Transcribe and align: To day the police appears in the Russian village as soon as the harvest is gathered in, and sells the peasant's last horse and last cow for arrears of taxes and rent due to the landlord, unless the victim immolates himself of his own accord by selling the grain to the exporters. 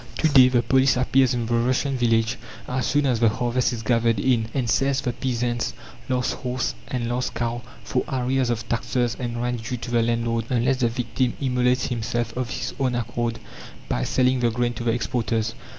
To 0.17 0.27
day 0.27 0.47
the 0.49 0.63
police 0.63 0.97
appears 0.97 1.35
in 1.35 1.45
the 1.45 1.53
Russian 1.53 1.95
village 1.95 2.39
as 2.67 2.87
soon 2.87 3.05
as 3.05 3.19
the 3.19 3.29
harvest 3.29 3.71
is 3.71 3.83
gathered 3.83 4.19
in, 4.19 4.47
and 4.51 4.67
sells 4.67 4.99
the 5.01 5.13
peasant's 5.13 5.75
last 6.09 6.33
horse 6.37 6.73
and 6.87 7.07
last 7.07 7.35
cow 7.35 7.61
for 7.83 8.03
arrears 8.07 8.49
of 8.49 8.67
taxes 8.67 9.15
and 9.19 9.39
rent 9.39 9.61
due 9.63 9.77
to 9.77 9.91
the 9.91 10.01
landlord, 10.01 10.45
unless 10.49 10.77
the 10.77 10.89
victim 10.89 11.33
immolates 11.39 11.85
himself 11.89 12.35
of 12.35 12.49
his 12.49 12.73
own 12.79 12.95
accord 12.95 13.37
by 13.89 14.03
selling 14.03 14.39
the 14.39 14.49
grain 14.49 14.73
to 14.73 14.83
the 14.83 14.91
exporters. 14.91 15.53